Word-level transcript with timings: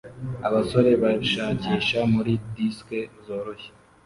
Abasore 0.47 0.91
bashakisha 1.03 1.99
muri 2.13 2.31
disiki 2.53 2.99
zoroshye 3.25 3.69